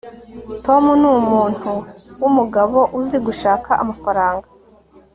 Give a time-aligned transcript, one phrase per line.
[0.65, 1.73] tom numuntu
[2.21, 4.47] wumugabo uzi gushaka amafaranga